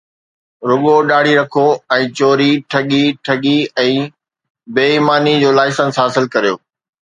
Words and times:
رڳو 0.69 0.95
ڏاڙهي 1.09 1.33
رکو 1.41 1.65
۽ 1.97 2.03
چوري، 2.17 2.49
ٺڳي، 2.71 3.03
ٺڳي 3.25 3.55
۽ 3.85 3.95
بي 4.75 4.85
ايماني 4.95 5.35
جو 5.43 5.49
لائسنس 5.61 5.93
حاصل 6.05 6.25
ڪريو 6.35 6.55